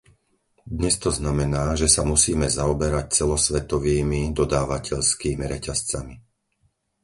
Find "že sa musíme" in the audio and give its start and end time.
1.81-2.47